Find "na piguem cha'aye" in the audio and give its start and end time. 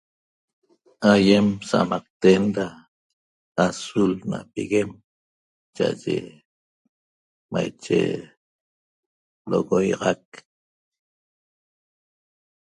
4.29-6.17